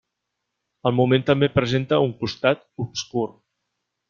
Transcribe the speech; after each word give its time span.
El 0.89 0.95
moment 0.99 1.25
també 1.29 1.51
presenta 1.57 2.01
un 2.09 2.17
costat 2.23 2.65
obscur. 2.89 3.29